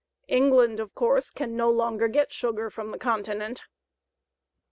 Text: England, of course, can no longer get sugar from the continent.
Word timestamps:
England, 0.29 0.79
of 0.79 0.95
course, 0.95 1.29
can 1.29 1.55
no 1.55 1.69
longer 1.69 2.07
get 2.07 2.31
sugar 2.33 2.71
from 2.71 2.89
the 2.89 2.97
continent. 2.97 3.65